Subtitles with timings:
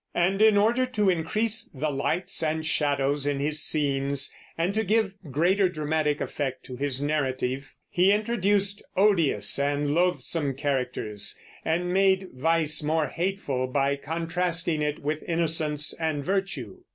[0.15, 5.13] And in order to increase the lights and shadows in his scenes, and to give
[5.29, 12.81] greater dramatic effect to his narrative, he introduced odious and lothsome characters, and made vice
[12.81, 16.79] more hateful by contrasting it with innocence and virtue.